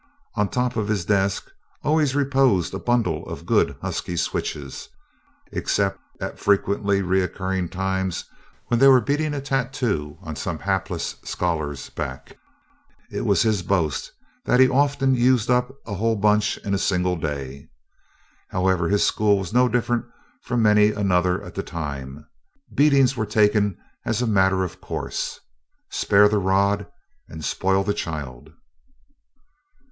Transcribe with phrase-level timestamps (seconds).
[0.33, 1.47] On top of his desk
[1.83, 4.89] always reposed a bundle of good husky switches
[5.51, 8.25] except at frequently recurring times
[8.65, 12.35] when they were beating a tattoo on some hapless scholar's back.
[13.11, 14.11] It was his boast
[14.45, 17.69] that he often used up a whole bunch in a single day.
[18.47, 20.05] However, his school was no different
[20.41, 22.25] from many another of the time.
[22.73, 25.39] Beatings were taken as a matter of course.
[25.91, 26.87] "Spare the rod
[27.29, 28.49] and spoil the child!"